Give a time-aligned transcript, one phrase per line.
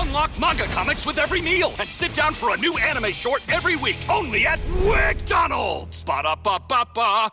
[0.00, 3.76] Unlock manga comics with every meal and sit down for a new anime short every
[3.76, 4.58] week only at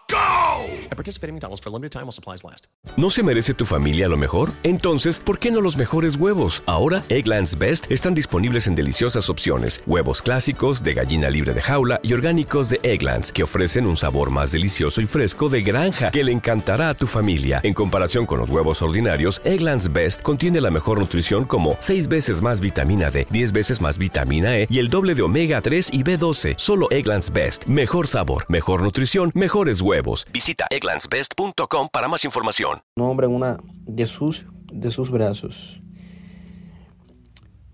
[0.10, 0.88] go!
[0.90, 2.68] Participate in McDonald's for a limited time while supplies last.
[2.98, 4.52] ¿No se merece tu familia lo mejor?
[4.64, 6.64] Entonces, ¿por qué no los mejores huevos?
[6.66, 9.84] Ahora, Egglands Best están disponibles en deliciosas opciones.
[9.86, 14.32] Huevos clásicos, de gallina libre de jaula y orgánicos de Egglands, que ofrecen un sabor
[14.32, 17.62] más delicioso y fresco de granja que le encantará a tu familia.
[17.64, 22.42] En comparación con los huevos ordinarios, Egglands Best contiene la mejor nutrición como 6 veces
[22.42, 26.04] más vitamina D, 10 veces más vitamina E y el doble de omega 3 y
[26.04, 26.56] B12.
[26.58, 27.66] Solo Egglands Best.
[27.66, 30.26] Mejor sabor, mejor nutrición, mejores huevos.
[30.34, 32.80] Visita egglandsbest.com para más información.
[32.96, 35.82] nombre en una de sus, de sus brazos.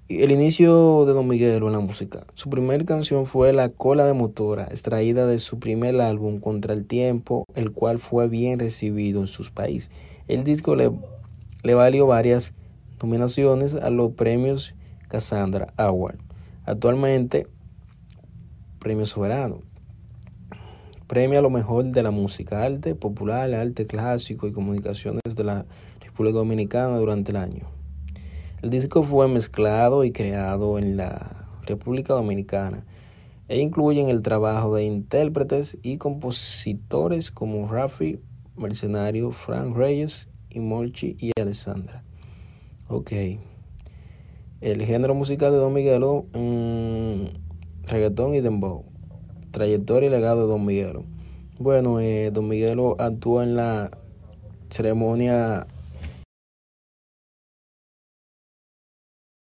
[0.10, 2.26] El inicio de Don Miguelo en la música.
[2.36, 6.86] Su primera canción fue La cola de motora, extraída de su primer álbum Contra el
[6.86, 9.92] Tiempo, el cual fue bien recibido en sus países.
[10.28, 10.92] El disco le,
[11.64, 12.54] le valió varias
[13.02, 14.76] nominaciones a los premios
[15.08, 16.18] Cassandra Award.
[16.66, 17.48] Actualmente,
[18.80, 19.62] Premio Soberano.
[21.08, 25.66] Premio a lo mejor de la música, arte popular, arte clásico y comunicaciones de la
[26.02, 27.68] República Dominicana durante el año.
[28.62, 32.86] El disco fue mezclado y creado en la República Dominicana
[33.48, 38.20] e incluyen el trabajo de intérpretes y compositores como Rafi
[38.56, 42.04] Mercenario, Frank Reyes y Molchi y Alessandra.
[42.88, 43.12] Ok.
[44.62, 48.86] El género musical de Don Miguelo, mm, reggaetón y dembow.
[49.52, 51.04] Trayectoria y legado de Don Miguelo.
[51.60, 53.92] Bueno, eh, Don Miguelo actuó en la
[54.70, 55.68] ceremonia